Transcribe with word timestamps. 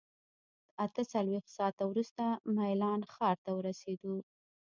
اته 0.85 1.01
څلوېښت 1.13 1.49
ساعته 1.57 1.83
وروسته 1.87 2.23
میلان 2.57 3.01
ښار 3.13 3.37
ته 3.45 3.51
ورسېدو. 3.57 4.15